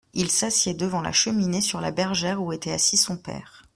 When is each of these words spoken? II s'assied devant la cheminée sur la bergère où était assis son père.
II 0.15 0.27
s'assied 0.31 0.73
devant 0.73 1.01
la 1.03 1.11
cheminée 1.11 1.61
sur 1.61 1.79
la 1.79 1.91
bergère 1.91 2.41
où 2.41 2.51
était 2.51 2.71
assis 2.71 2.97
son 2.97 3.17
père. 3.17 3.65